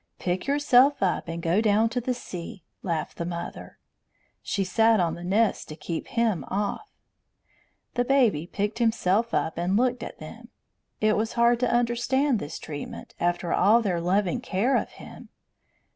"Pick 0.17 0.47
yourself 0.47 1.03
up 1.03 1.27
and 1.27 1.43
go 1.43 1.61
down 1.61 1.87
to 1.89 2.01
the 2.01 2.15
sea," 2.15 2.63
laughed 2.81 3.17
the 3.17 3.23
mother. 3.25 3.77
She 4.41 4.63
sat 4.63 4.99
on 4.99 5.13
the 5.13 5.23
nest 5.23 5.67
to 5.69 5.75
keep 5.75 6.07
him 6.07 6.43
off. 6.47 6.91
The 7.93 8.03
baby 8.03 8.47
picked 8.47 8.79
himself 8.79 9.31
up 9.31 9.59
and 9.59 9.77
looked 9.77 10.01
at 10.01 10.17
them. 10.17 10.47
It 11.01 11.15
was 11.15 11.33
hard 11.33 11.59
to 11.59 11.71
understand 11.71 12.39
this 12.39 12.57
treatment, 12.57 13.13
after 13.19 13.53
all 13.53 13.83
their 13.83 14.01
loving 14.01 14.41
care 14.41 14.75
of 14.75 14.89
him. 14.89 15.29